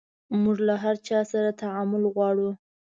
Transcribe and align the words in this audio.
موژ 0.41 0.57
له 0.67 0.75
هر 0.83 0.95
چا 1.07 1.19
سره 1.31 1.49
تعامل 1.61 2.03
غواړو 2.13 2.49